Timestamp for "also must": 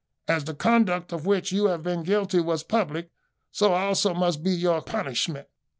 3.73-4.41